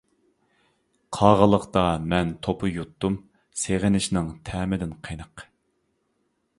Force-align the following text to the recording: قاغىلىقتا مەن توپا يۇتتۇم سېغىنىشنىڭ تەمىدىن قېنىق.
قاغىلىقتا 1.17 1.83
مەن 2.13 2.33
توپا 2.47 2.71
يۇتتۇم 2.79 3.21
سېغىنىشنىڭ 3.65 4.33
تەمىدىن 4.51 5.01
قېنىق. 5.09 5.49